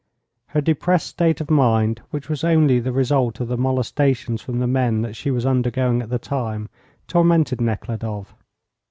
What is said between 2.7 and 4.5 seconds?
the result of the molestations